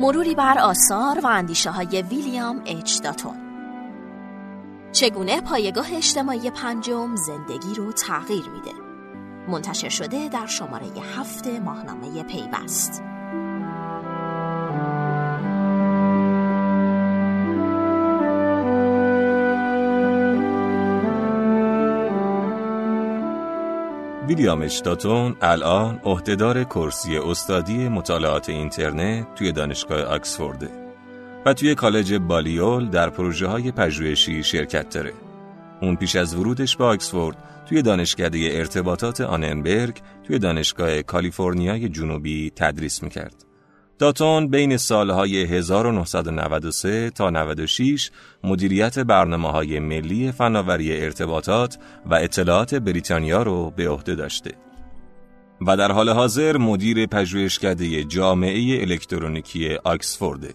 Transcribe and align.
مروری 0.00 0.34
بر 0.34 0.58
آثار 0.58 1.20
و 1.20 1.26
اندیشه 1.26 1.70
های 1.70 2.02
ویلیام 2.02 2.62
اچ 2.66 3.02
داتون. 3.02 3.36
چگونه 4.92 5.40
پایگاه 5.40 5.96
اجتماعی 5.96 6.50
پنجم 6.50 7.16
زندگی 7.16 7.74
رو 7.74 7.92
تغییر 7.92 8.48
میده؟ 8.48 8.72
منتشر 9.48 9.88
شده 9.88 10.28
در 10.28 10.46
شماره 10.46 10.86
هفت 11.16 11.46
ماهنامه 11.46 12.22
پیوست. 12.22 13.02
ویلیام 24.30 24.62
اشتاتون 24.62 25.36
الان 25.42 26.00
عهدهدار 26.04 26.64
کرسی 26.64 27.18
استادی 27.18 27.88
مطالعات 27.88 28.48
اینترنت 28.48 29.34
توی 29.34 29.52
دانشگاه 29.52 30.02
آکسفورده 30.02 30.68
و 31.46 31.54
توی 31.54 31.74
کالج 31.74 32.14
بالیول 32.14 32.88
در 32.88 33.10
پروژه 33.10 33.46
های 33.46 33.72
پژوهشی 33.72 34.42
شرکت 34.42 34.94
داره. 34.94 35.12
اون 35.82 35.96
پیش 35.96 36.16
از 36.16 36.34
ورودش 36.34 36.76
به 36.76 36.84
آکسفورد 36.84 37.36
توی 37.68 37.82
دانشکده 37.82 38.38
ارتباطات 38.52 39.20
آننبرگ 39.20 40.00
توی 40.24 40.38
دانشگاه 40.38 41.02
کالیفرنیای 41.02 41.88
جنوبی 41.88 42.52
تدریس 42.56 43.02
می‌کرد. 43.02 43.49
داتون 44.00 44.48
بین 44.48 44.76
سالهای 44.76 45.44
1993 45.44 47.10
تا 47.10 47.30
96 47.30 48.10
مدیریت 48.44 48.98
برنامه 48.98 49.50
های 49.50 49.80
ملی 49.80 50.32
فناوری 50.32 51.04
ارتباطات 51.04 51.78
و 52.06 52.14
اطلاعات 52.14 52.74
بریتانیا 52.74 53.42
رو 53.42 53.70
به 53.76 53.88
عهده 53.88 54.14
داشته 54.14 54.50
و 55.66 55.76
در 55.76 55.92
حال 55.92 56.08
حاضر 56.08 56.56
مدیر 56.56 57.06
پژوهشکده 57.06 58.04
جامعه 58.04 58.80
الکترونیکی 58.80 59.74
آکسفورد. 59.74 60.54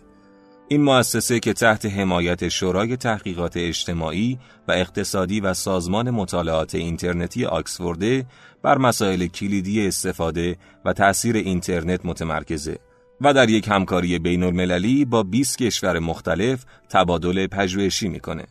این 0.68 0.84
مؤسسه 0.84 1.40
که 1.40 1.54
تحت 1.54 1.86
حمایت 1.86 2.50
شورای 2.50 2.98
تحقیقات 2.98 3.58
اجتماعی 3.58 4.40
و 4.68 4.72
اقتصادی 4.72 5.40
و 5.40 5.54
سازمان 5.54 6.10
مطالعات 6.10 6.76
اینترنتی 6.76 7.46
آکسفورد 7.46 8.26
بر 8.62 8.78
مسائل 8.78 9.28
کلیدی 9.28 9.88
استفاده 9.88 10.58
و 10.86 10.94
تأثیر 10.94 11.36
اینترنت 11.36 12.06
متمرکزه 12.06 12.78
و 13.22 13.34
در 13.34 13.50
یک 13.50 13.68
همکاری 13.68 14.20
بین 14.20 14.44
المللی 14.44 15.06
با 15.06 15.24
20 15.24 15.58
کشور 15.58 16.00
مختلف 16.00 16.66
تبادل 16.90 17.48
پژوهشی 17.48 18.08
می‌کنه. 18.08 18.46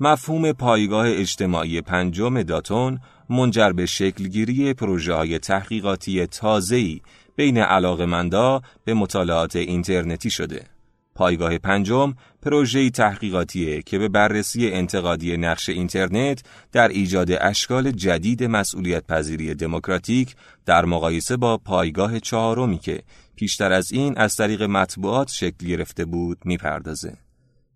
مفهوم 0.00 0.52
پایگاه 0.52 1.06
اجتماعی 1.08 1.80
پنجم 1.80 2.42
داتون 2.42 3.00
منجر 3.30 3.72
به 3.72 3.86
شکلگیری 3.86 4.74
پروژه 4.74 5.14
های 5.14 5.38
تحقیقاتی 5.38 6.26
تازه‌ای 6.26 7.00
بین 7.36 7.58
علاقمندا 7.58 8.62
به 8.84 8.94
مطالعات 8.94 9.56
اینترنتی 9.56 10.30
شده. 10.30 10.77
پایگاه 11.18 11.58
پنجم 11.58 12.14
پروژه‌ای 12.42 12.90
تحقیقاتیه 12.90 13.82
که 13.82 13.98
به 13.98 14.08
بررسی 14.08 14.70
انتقادی 14.70 15.36
نقش 15.36 15.68
اینترنت 15.68 16.42
در 16.72 16.88
ایجاد 16.88 17.28
اشکال 17.40 17.90
جدید 17.90 18.44
مسئولیت 18.44 19.06
پذیری 19.06 19.54
دموکراتیک 19.54 20.36
در 20.66 20.84
مقایسه 20.84 21.36
با 21.36 21.56
پایگاه 21.56 22.20
چهارمی 22.20 22.78
که 22.78 23.02
پیشتر 23.36 23.72
از 23.72 23.92
این 23.92 24.18
از 24.18 24.36
طریق 24.36 24.62
مطبوعات 24.62 25.28
شکل 25.28 25.66
گرفته 25.66 26.04
بود 26.04 26.38
می‌پردازه. 26.44 27.16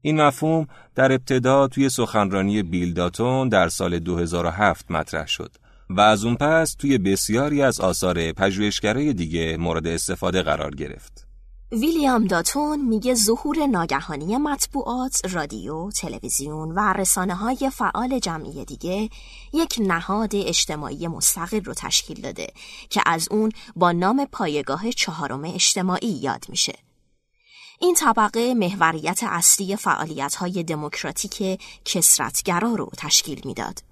این 0.03 0.23
مفهوم 0.23 0.67
در 0.95 1.13
ابتدا 1.13 1.69
توی 1.69 1.89
سخنرانی 1.89 2.63
بیل 2.63 2.93
داتون 2.93 3.49
در 3.49 3.69
سال 3.69 3.99
2007 3.99 4.91
مطرح 4.91 5.27
شد 5.27 5.57
و 5.91 6.01
از 6.01 6.25
اون 6.25 6.37
پس 6.37 6.75
توی 6.75 6.99
بسیاری 6.99 7.63
از 7.63 7.81
آثار 7.81 8.33
پژوهشگرای 8.33 9.13
دیگه 9.13 9.57
مورد 9.57 9.87
استفاده 9.87 10.43
قرار 10.43 10.75
گرفت. 10.75 11.32
ویلیام 11.73 12.25
داتون 12.25 12.81
میگه 12.81 13.15
ظهور 13.15 13.67
ناگهانی 13.67 14.37
مطبوعات، 14.37 15.21
رادیو، 15.31 15.91
تلویزیون 15.91 16.71
و 16.71 16.93
رسانه 16.93 17.35
های 17.35 17.71
فعال 17.71 18.19
جمعی 18.19 18.65
دیگه 18.65 19.11
یک 19.53 19.75
نهاد 19.81 20.31
اجتماعی 20.35 21.09
مستقل 21.09 21.65
رو 21.65 21.75
تشکیل 21.75 22.21
داده 22.21 22.47
که 22.91 23.03
از 23.07 23.29
اون 23.31 23.53
با 23.77 23.93
نام 23.93 24.25
پایگاه 24.33 24.91
چهارم 24.91 25.45
اجتماعی 25.45 26.09
یاد 26.23 26.45
میشه. 26.49 26.75
این 27.81 27.95
طبقه 27.95 28.55
محوریت 28.55 29.21
اصلی 29.23 29.77
فعالیت 29.77 30.35
های 30.35 30.63
دموکراتیک 30.63 31.61
کسرتگرا 31.85 32.75
رو 32.75 32.91
تشکیل 32.97 33.41
می‌داد. 33.45 33.92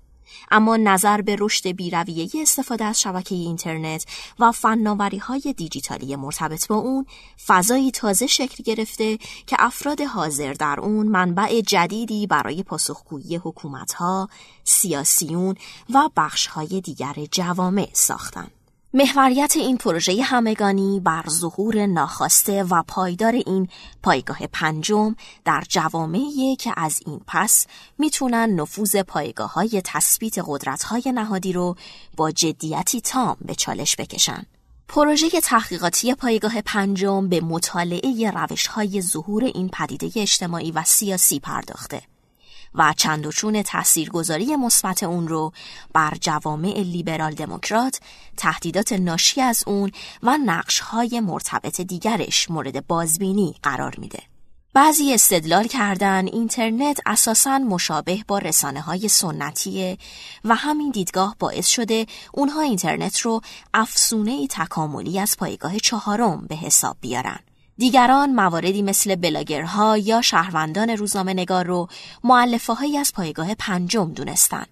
اما 0.50 0.76
نظر 0.76 1.20
به 1.20 1.36
رشد 1.38 1.68
بیرویه 1.68 2.28
استفاده 2.34 2.84
از 2.84 3.00
شبکه 3.00 3.34
اینترنت 3.34 4.06
و 4.38 4.52
فناوری 4.52 5.18
های 5.18 5.54
دیجیتالی 5.56 6.16
مرتبط 6.16 6.68
با 6.68 6.76
اون 6.76 7.06
فضایی 7.46 7.90
تازه 7.90 8.26
شکل 8.26 8.64
گرفته 8.64 9.18
که 9.46 9.56
افراد 9.58 10.00
حاضر 10.00 10.52
در 10.52 10.80
اون 10.80 11.06
منبع 11.06 11.60
جدیدی 11.60 12.26
برای 12.26 12.62
پاسخگویی 12.62 13.36
حکومتها، 13.36 14.28
سیاسیون 14.64 15.54
و 15.94 16.08
بخشهای 16.16 16.80
دیگر 16.80 17.14
جوامع 17.30 17.88
ساختند. 17.92 18.59
محوریت 18.94 19.52
این 19.56 19.76
پروژه 19.76 20.22
همگانی 20.22 21.00
بر 21.00 21.24
ظهور 21.28 21.86
ناخواسته 21.86 22.62
و 22.62 22.82
پایدار 22.82 23.32
این 23.32 23.68
پایگاه 24.02 24.38
پنجم 24.52 25.14
در 25.44 25.64
جوامعی 25.68 26.56
که 26.56 26.72
از 26.76 27.00
این 27.06 27.20
پس 27.26 27.66
می‌تونن 27.98 28.60
نفوذ 28.60 28.96
پایگاه 28.96 29.52
های 29.52 29.82
تثبیت 29.84 30.34
قدرت 30.46 30.82
های 30.82 31.02
نهادی 31.06 31.52
رو 31.52 31.76
با 32.16 32.30
جدیتی 32.30 33.00
تام 33.00 33.36
به 33.40 33.54
چالش 33.54 33.96
بکشن. 33.96 34.46
پروژه 34.88 35.40
تحقیقاتی 35.40 36.14
پایگاه 36.14 36.60
پنجم 36.60 37.28
به 37.28 37.40
مطالعه 37.40 38.30
روش 38.30 38.66
های 38.66 39.02
ظهور 39.02 39.44
این 39.44 39.68
پدیده 39.68 40.20
اجتماعی 40.20 40.70
و 40.70 40.82
سیاسی 40.86 41.40
پرداخته. 41.40 42.02
و 42.74 42.94
چند 42.96 43.26
و 43.26 43.32
چون 43.32 43.62
تاثیرگذاری 43.62 44.56
مثبت 44.56 45.02
اون 45.02 45.28
رو 45.28 45.52
بر 45.92 46.16
جوامع 46.20 46.80
لیبرال 46.80 47.34
دموکرات، 47.34 48.00
تهدیدات 48.36 48.92
ناشی 48.92 49.40
از 49.40 49.64
اون 49.66 49.90
و 50.22 50.38
نقشهای 50.46 51.20
مرتبط 51.20 51.80
دیگرش 51.80 52.50
مورد 52.50 52.86
بازبینی 52.86 53.54
قرار 53.62 53.94
میده. 53.98 54.22
بعضی 54.74 55.14
استدلال 55.14 55.66
کردن 55.66 56.26
اینترنت 56.26 57.00
اساساً 57.06 57.58
مشابه 57.58 58.24
با 58.28 58.38
رسانه 58.38 58.80
های 58.80 59.08
سنتیه 59.08 59.98
و 60.44 60.54
همین 60.54 60.90
دیدگاه 60.90 61.36
باعث 61.38 61.66
شده 61.66 62.06
اونها 62.32 62.60
اینترنت 62.60 63.18
رو 63.18 63.40
افسونه 63.74 64.46
تکاملی 64.46 65.18
از 65.18 65.36
پایگاه 65.36 65.78
چهارم 65.78 66.46
به 66.48 66.56
حساب 66.56 66.96
بیارن. 67.00 67.38
دیگران 67.80 68.34
مواردی 68.34 68.82
مثل 68.82 69.14
بلاگرها 69.14 69.98
یا 69.98 70.22
شهروندان 70.22 70.90
روزنامه 70.90 71.34
نگار 71.34 71.66
رو 71.66 71.88
معلفه 72.24 72.72
های 72.72 72.98
از 72.98 73.12
پایگاه 73.12 73.54
پنجم 73.54 74.12
دونستن. 74.12 74.66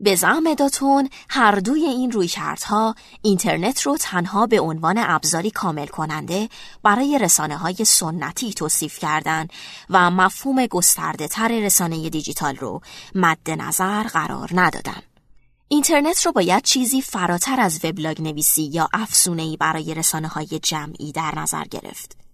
به 0.00 0.14
زعم 0.14 0.54
داتون 0.54 1.08
هر 1.28 1.54
دوی 1.54 1.84
این 1.84 2.12
رویکردها 2.12 2.94
اینترنت 3.22 3.82
رو 3.82 3.96
تنها 3.96 4.46
به 4.46 4.60
عنوان 4.60 4.98
ابزاری 4.98 5.50
کامل 5.50 5.86
کننده 5.86 6.48
برای 6.82 7.18
رسانه 7.18 7.56
های 7.56 7.84
سنتی 7.84 8.52
توصیف 8.52 8.98
کردند 8.98 9.50
و 9.90 10.10
مفهوم 10.10 10.66
گسترده 10.66 11.28
تر 11.28 11.48
رسانه 11.48 12.10
دیجیتال 12.10 12.56
رو 12.56 12.80
مد 13.14 13.50
نظر 13.50 14.02
قرار 14.02 14.50
ندادن. 14.54 15.02
اینترنت 15.68 16.26
رو 16.26 16.32
باید 16.32 16.62
چیزی 16.62 17.02
فراتر 17.02 17.60
از 17.60 17.84
وبلاگ 17.84 18.22
نویسی 18.22 18.62
یا 18.62 18.88
افسونه‌ای 18.92 19.56
برای 19.56 19.94
رسانه 19.94 20.28
های 20.28 20.60
جمعی 20.62 21.12
در 21.12 21.34
نظر 21.36 21.64
گرفت. 21.64 22.25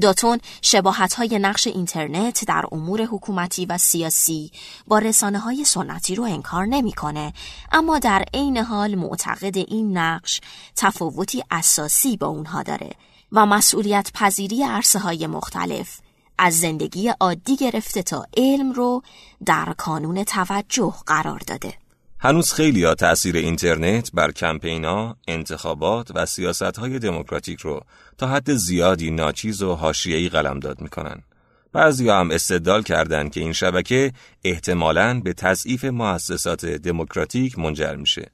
داتون 0.00 0.38
شباهت 0.62 1.14
های 1.14 1.38
نقش 1.38 1.66
اینترنت 1.66 2.44
در 2.44 2.64
امور 2.72 3.02
حکومتی 3.02 3.66
و 3.66 3.78
سیاسی 3.78 4.50
با 4.86 4.98
رسانه 4.98 5.38
های 5.38 5.64
سنتی 5.64 6.14
رو 6.14 6.24
انکار 6.24 6.66
نمی‌کنه 6.66 7.32
اما 7.72 7.98
در 7.98 8.24
عین 8.34 8.56
حال 8.56 8.94
معتقد 8.94 9.56
این 9.56 9.98
نقش 9.98 10.40
تفاوتی 10.76 11.44
اساسی 11.50 12.16
با 12.16 12.26
اونها 12.26 12.62
داره 12.62 12.90
و 13.32 13.46
مسئولیت 13.46 14.10
پذیری 14.14 14.62
عرصه 14.62 14.98
های 14.98 15.26
مختلف 15.26 16.00
از 16.38 16.58
زندگی 16.58 17.08
عادی 17.08 17.56
گرفته 17.56 18.02
تا 18.02 18.26
علم 18.36 18.72
رو 18.72 19.02
در 19.46 19.74
کانون 19.78 20.24
توجه 20.24 20.94
قرار 21.06 21.38
داده. 21.46 21.74
هنوز 22.22 22.52
خیلی 22.52 22.84
ها 22.84 22.94
تأثیر 22.94 23.36
اینترنت 23.36 24.10
بر 24.14 24.32
کمپینا، 24.32 25.16
انتخابات 25.28 26.10
و 26.14 26.26
سیاست 26.26 26.78
های 26.78 26.98
دموکراتیک 26.98 27.60
رو 27.60 27.80
تا 28.18 28.26
حد 28.26 28.54
زیادی 28.54 29.10
ناچیز 29.10 29.62
و 29.62 29.74
حاشیه‌ای 29.74 30.28
قلمداد 30.28 30.80
می‌کنن. 30.80 31.22
بعضی 31.72 32.08
هم 32.08 32.30
استدلال 32.30 32.82
کردند 32.82 33.32
که 33.32 33.40
این 33.40 33.52
شبکه 33.52 34.12
احتمالاً 34.44 35.20
به 35.20 35.32
تضعیف 35.32 35.84
مؤسسات 35.84 36.66
دموکراتیک 36.66 37.58
منجر 37.58 37.94
میشه. 37.94 38.30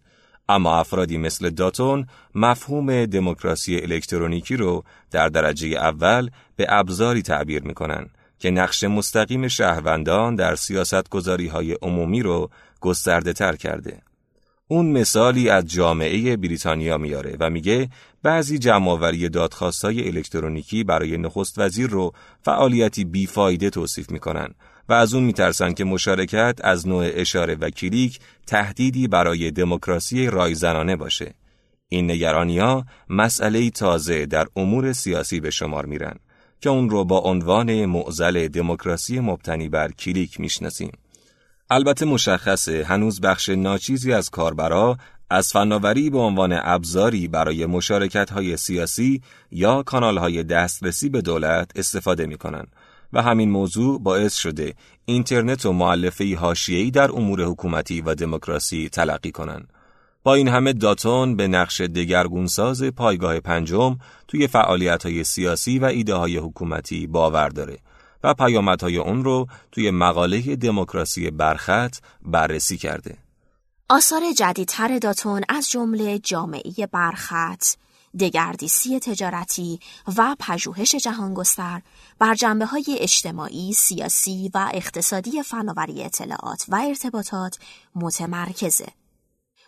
اما 0.49 0.79
افرادی 0.79 1.19
مثل 1.19 1.51
داتون 1.51 2.07
مفهوم 2.35 3.07
دموکراسی 3.07 3.77
الکترونیکی 3.77 4.57
رو 4.57 4.85
در 5.11 5.29
درجه 5.29 5.69
اول 5.69 6.31
به 6.57 6.67
ابزاری 6.69 7.23
تعبیر 7.23 7.63
می‌کنن 7.63 8.09
که 8.39 8.51
نقش 8.51 8.85
مستقیم 8.85 9.49
شهروندان 9.49 10.35
در 10.35 10.55
سیاست 10.55 11.15
های 11.53 11.73
عمومی 11.73 12.23
رو 12.23 12.51
گسترده 12.81 13.33
تر 13.33 13.57
کرده. 13.57 14.03
اون 14.69 14.87
مثالی 14.87 15.49
از 15.49 15.67
جامعه 15.67 16.37
بریتانیا 16.37 16.99
میاره 16.99 17.37
و 17.41 17.51
میگه 17.51 17.89
بعضی 18.23 18.59
جمعآوری 18.59 19.29
دادخواستای 19.29 20.09
الکترونیکی 20.09 20.85
برای 20.85 21.19
نخست 21.19 21.59
وزیر 21.59 21.91
رو 21.91 22.13
فعالیتی 22.43 23.05
بیفایده 23.05 23.71
توصیف 23.71 24.11
می‌کنن 24.11 24.49
و 24.89 24.93
از 24.93 25.15
اون 25.15 25.25
میترسن 25.25 25.73
که 25.73 25.85
مشارکت 25.85 26.59
از 26.65 26.89
نوع 26.89 27.11
اشاره 27.15 27.55
و 27.55 27.71
کلیک 27.71 28.19
تهدیدی 28.47 29.09
برای 29.09 29.51
دموکراسی 29.51 30.27
رایزنانه 30.27 30.97
باشه. 30.97 31.35
این 31.89 32.11
نگرانیا 32.11 32.85
مسئله 33.09 33.71
تازه 33.71 34.27
در 34.27 34.47
امور 34.57 34.93
سیاسی 34.93 35.41
به 35.41 35.51
شمار 35.51 35.87
میرن 35.87 36.19
که 36.61 36.71
اون 36.71 36.91
رو 36.91 37.05
با 37.05 37.19
عنوان 37.19 37.87
معزل 37.87 38.49
دموکراسی 38.49 39.21
مبتنی 39.21 39.69
بر 39.69 39.93
کلیک 39.93 40.41
می‌شناسیم. 40.41 40.93
البته 41.71 42.07
مشخصه 42.07 42.85
هنوز 42.85 43.21
بخش 43.21 43.49
ناچیزی 43.49 44.13
از 44.13 44.31
کاربرا 44.31 44.99
از 45.31 45.53
فناوری 45.53 46.11
به 46.11 46.19
عنوان 46.19 46.59
ابزاری 46.63 47.29
برای 47.29 47.67
مشارکت 47.67 48.31
های 48.31 48.57
سیاسی 48.57 49.23
یا 49.51 49.83
کانال 49.83 50.19
های 50.19 50.43
دسترسی 50.43 51.09
به 51.09 51.23
دولت 51.23 51.71
استفاده 51.77 52.27
می 52.27 52.39
کنن 52.39 52.67
و 53.13 53.23
همین 53.23 53.51
موضوع 53.51 54.01
باعث 54.03 54.35
شده 54.35 54.75
اینترنت 55.05 55.67
و 55.67 55.73
معلفه 55.73 56.37
حاشیه‌ای 56.37 56.91
در 56.91 57.13
امور 57.13 57.43
حکومتی 57.43 58.01
و 58.01 58.15
دموکراسی 58.15 58.89
تلقی 58.89 59.31
کنند. 59.31 59.73
با 60.27 60.35
این 60.35 60.49
همه 60.49 60.73
داتون 60.73 61.37
به 61.37 61.49
نقش 61.49 61.81
دگرگونساز 61.81 62.83
پایگاه 62.83 63.41
پنجم 63.41 63.99
توی 64.29 64.47
فعالیت 64.47 65.07
های 65.07 65.25
سیاسی 65.25 65.79
و 65.79 65.85
ایده 65.85 66.15
های 66.15 66.37
حکومتی 66.39 67.07
باور 67.07 67.49
داره 67.49 67.79
و 68.25 68.35
پیامدهای 68.35 68.97
اون 68.97 69.25
رو 69.25 69.47
توی 69.73 69.91
مقاله 69.91 70.57
دموکراسی 70.57 71.31
برخط 71.31 71.97
بررسی 72.23 72.77
کرده. 72.77 73.19
آثار 73.89 74.21
جدیدتر 74.37 74.99
داتون 74.99 75.43
از 75.49 75.71
جمله 75.71 76.19
جامعه 76.19 76.87
برخط، 76.93 77.67
دگردیسی 78.21 79.01
تجارتی 79.01 79.81
و 80.17 80.37
پژوهش 80.39 80.95
جهانگستر 80.95 81.83
بر 82.19 82.35
جنبه 82.35 82.67
های 82.67 82.99
اجتماعی، 83.01 83.73
سیاسی 83.73 84.51
و 84.55 84.71
اقتصادی 84.75 85.43
فناوری 85.43 86.03
اطلاعات 86.03 86.65
و 86.69 86.83
ارتباطات 86.89 87.59
متمرکزه. 87.95 88.87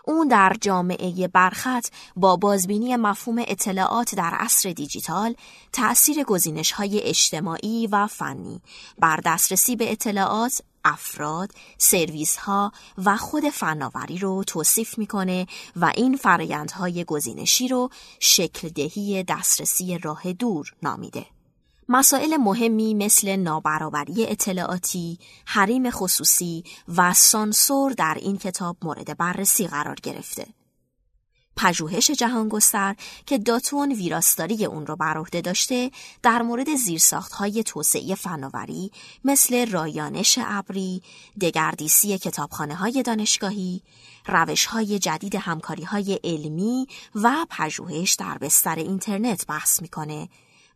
اون 0.09 0.29
در 0.29 0.57
جامعه 0.61 1.29
برخط 1.29 1.89
با 2.17 2.37
بازبینی 2.37 2.97
مفهوم 2.97 3.45
اطلاعات 3.47 4.15
در 4.15 4.31
عصر 4.35 4.73
دیجیتال 4.73 5.35
تأثیر 5.73 6.25
گزینش 6.25 6.73
های 6.73 7.01
اجتماعی 7.01 7.87
و 7.87 8.07
فنی 8.07 8.61
بر 8.99 9.21
دسترسی 9.25 9.77
به 9.77 9.93
اطلاعات 9.93 10.63
افراد، 10.85 11.51
سرویس 11.79 12.37
ها 12.37 12.73
و 13.05 13.17
خود 13.17 13.49
فناوری 13.49 14.19
رو 14.19 14.45
توصیف 14.45 14.99
می‌کنه 14.99 15.47
و 15.77 15.93
این 15.97 16.17
فرایندهای 16.17 17.05
گزینشی 17.05 17.69
رو 17.69 17.91
شکل 18.21 18.69
دهی 18.69 19.23
دسترسی 19.23 19.99
راه 19.99 20.33
دور 20.33 20.75
نامیده. 20.83 21.38
مسائل 21.91 22.37
مهمی 22.37 22.95
مثل 22.95 23.37
نابرابری 23.37 24.27
اطلاعاتی، 24.27 25.19
حریم 25.47 25.91
خصوصی 25.91 26.65
و 26.97 27.15
سانسور 27.15 27.93
در 27.93 28.17
این 28.21 28.39
کتاب 28.39 28.77
مورد 28.83 29.17
بررسی 29.17 29.67
قرار 29.67 29.95
گرفته. 30.03 30.47
پژوهش 31.57 32.11
جهانگستر 32.11 32.97
که 33.27 33.39
داتون 33.39 33.93
ویراستاری 33.93 34.65
اون 34.65 34.87
رو 34.87 34.97
بر 34.97 35.19
عهده 35.19 35.41
داشته 35.41 35.91
در 36.23 36.43
مورد 36.43 36.75
زیرساختهای 36.75 37.63
توسعه 37.63 38.15
فناوری 38.15 38.91
مثل 39.25 39.71
رایانش 39.71 40.39
ابری، 40.43 41.03
دگردیسی 41.41 42.19
کتابخانه 42.19 42.75
های 42.75 43.03
دانشگاهی، 43.03 43.83
روش 44.27 44.67
های 44.67 44.99
جدید 44.99 45.35
همکاری 45.35 45.85
های 45.85 46.21
علمی 46.25 46.87
و 47.15 47.47
پژوهش 47.51 48.15
در 48.15 48.39
بستر 48.39 48.77
اینترنت 48.77 49.47
بحث 49.47 49.83
می‌کنه 49.83 50.29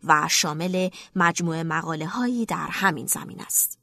و 0.05 0.29
شامل 0.31 0.89
مجموعه 1.17 1.63
مقاله 1.63 2.07
هایی 2.07 2.47
در 2.47 2.69
همین 2.71 3.07
زمین 3.07 3.41
است. 3.41 3.79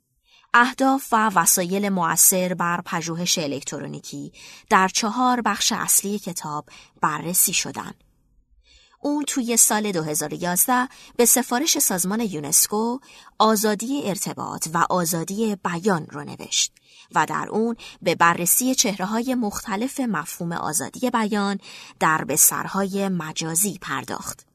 اهداف 0.53 1.07
و 1.11 1.31
وسایل 1.35 1.89
مؤثر 1.89 2.53
بر 2.53 2.81
پژوهش 2.85 3.37
الکترونیکی 3.37 4.31
در 4.69 4.87
چهار 4.87 5.41
بخش 5.41 5.71
اصلی 5.71 6.19
کتاب 6.19 6.65
بررسی 7.01 7.53
شدن. 7.53 7.93
اون 9.01 9.23
توی 9.23 9.57
سال 9.57 9.91
2011 9.91 10.87
به 11.17 11.25
سفارش 11.25 11.79
سازمان 11.79 12.19
یونسکو 12.19 12.99
آزادی 13.39 14.01
ارتباط 14.05 14.67
و 14.73 14.85
آزادی 14.89 15.55
بیان 15.55 16.05
رو 16.05 16.23
نوشت 16.23 16.73
و 17.15 17.25
در 17.25 17.47
اون 17.49 17.75
به 18.01 18.15
بررسی 18.15 18.75
چهره 18.75 19.05
های 19.05 19.35
مختلف 19.35 19.99
مفهوم 19.99 20.51
آزادی 20.51 21.09
بیان 21.09 21.59
در 21.99 22.23
بسترهای 22.23 23.09
مجازی 23.09 23.77
پرداخت. 23.81 24.48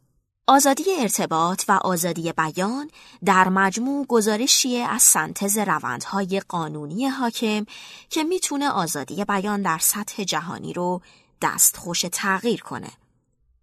آزادی 0.47 0.85
ارتباط 0.99 1.65
و 1.69 1.73
آزادی 1.73 2.33
بیان 2.33 2.91
در 3.25 3.49
مجموع 3.49 4.07
گزارشی 4.07 4.79
از 4.79 5.03
سنتز 5.03 5.59
روندهای 5.59 6.43
قانونی 6.49 7.07
حاکم 7.07 7.67
که 8.11 8.25
می‌تونه 8.25 8.71
آزادی 8.71 9.25
بیان 9.25 9.63
در 9.63 9.79
سطح 9.79 10.25
جهانی 10.25 10.73
رو 10.73 11.01
دستخوش 11.43 12.05
تغییر 12.13 12.63
کنه. 12.63 12.91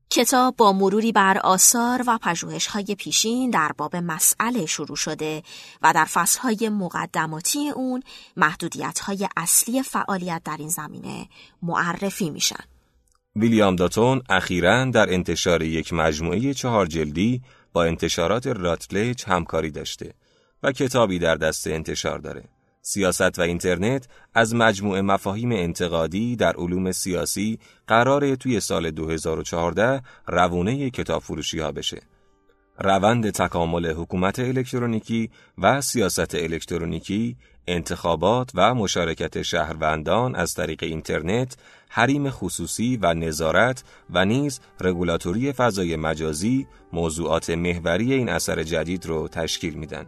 کتاب 0.10 0.56
با 0.56 0.74
مروری 0.74 1.12
بر 1.12 1.38
آثار 1.38 2.04
و 2.08 2.18
پژوهش‌های 2.18 2.96
پیشین 2.96 3.50
در 3.50 3.72
باب 3.78 3.96
مسئله 3.96 4.66
شروع 4.66 4.98
شده 4.98 5.44
و 5.82 5.94
در 5.94 6.06
فصلهای 6.06 6.70
مقدماتی 6.70 7.70
اون 7.70 8.04
محدودیت‌های 8.38 9.28
اصلی 9.38 9.84
فعالیت 9.84 10.42
در 10.46 10.58
این 10.58 10.70
زمینه 10.70 11.30
معرفی 11.62 12.30
میشن. 12.30 12.71
ویلیام 13.36 13.76
داتون 13.76 14.22
اخیرا 14.30 14.86
در 14.86 15.14
انتشار 15.14 15.62
یک 15.64 15.94
مجموعه 15.94 16.54
چهار 16.54 16.86
جلدی 16.86 17.42
با 17.74 17.84
انتشارات 17.84 18.48
راتلج 18.48 19.24
همکاری 19.28 19.72
داشته 19.72 20.14
و 20.64 20.72
کتابی 20.72 21.20
در 21.20 21.36
دست 21.36 21.68
انتشار 21.68 22.20
داره. 22.20 22.44
سیاست 22.82 23.40
و 23.40 23.42
اینترنت 23.42 24.08
از 24.34 24.56
مجموعه 24.56 25.02
مفاهیم 25.02 25.52
انتقادی 25.52 26.36
در 26.36 26.54
علوم 26.54 26.92
سیاسی 26.92 27.60
قراره 27.88 28.36
توی 28.36 28.60
سال 28.60 28.92
2014 28.92 30.02
روونه 30.28 30.90
کتاب 30.90 31.22
فروشی 31.22 31.60
ها 31.60 31.72
بشه. 31.72 32.02
روند 32.80 33.30
تکامل 33.30 33.92
حکومت 33.92 34.40
الکترونیکی 34.40 35.30
و 35.58 35.82
سیاست 35.82 36.36
الکترونیکی 36.36 37.38
انتخابات 37.68 38.52
و 38.56 38.76
مشارکت 38.76 39.42
شهروندان 39.42 40.36
از 40.36 40.54
طریق 40.54 40.84
اینترنت، 40.84 41.58
حریم 41.94 42.30
خصوصی 42.30 43.00
و 43.02 43.14
نظارت 43.14 43.84
و 44.10 44.26
نیز 44.26 44.60
رگولاتوری 44.82 45.52
فضای 45.52 45.96
مجازی 45.96 46.68
موضوعات 46.94 47.50
محوری 47.50 48.14
این 48.14 48.30
اثر 48.30 48.64
جدید 48.64 49.06
رو 49.06 49.28
تشکیل 49.28 49.74
میدن. 49.74 50.06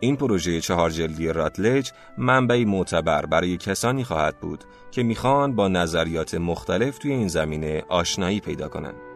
این 0.00 0.16
پروژه 0.16 0.60
چهار 0.60 0.90
جلدی 0.90 1.28
راتلج 1.28 1.92
منبعی 2.18 2.64
معتبر 2.64 3.26
برای 3.26 3.56
کسانی 3.56 4.04
خواهد 4.04 4.40
بود 4.40 4.64
که 4.90 5.02
می‌خوان 5.02 5.56
با 5.56 5.68
نظریات 5.68 6.34
مختلف 6.34 6.98
توی 6.98 7.12
این 7.12 7.28
زمینه 7.28 7.84
آشنایی 7.88 8.40
پیدا 8.40 8.68
کنند. 8.68 9.09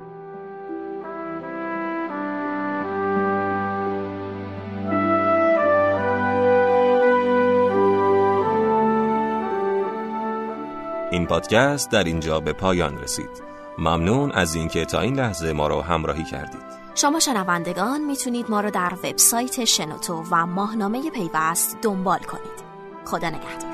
این 11.15 11.27
پادکست 11.27 11.91
در 11.91 12.05
اینجا 12.05 12.41
به 12.41 12.53
پایان 12.53 12.99
رسید. 12.99 13.43
ممنون 13.79 14.33
از 14.33 14.55
اینکه 14.55 14.85
تا 14.85 15.01
این 15.01 15.15
لحظه 15.15 15.53
ما 15.53 15.69
رو 15.69 15.81
همراهی 15.81 16.25
کردید. 16.25 16.63
شما 16.95 17.21
شنوندگان 17.21 18.01
می‌تونید 18.01 18.51
ما 18.51 18.61
رو 18.61 18.71
در 18.71 18.93
وبسایت 19.05 19.65
شنوتو 19.65 20.25
و 20.31 20.47
ماهنامه 20.47 21.11
پیوست 21.11 21.79
دنبال 21.83 22.19
کنید. 22.19 22.65
خدا 23.05 23.29
نگهدار. 23.29 23.74